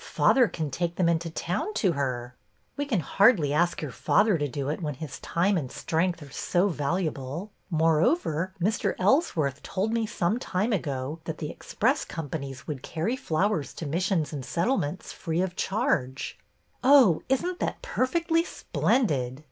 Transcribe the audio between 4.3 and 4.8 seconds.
to do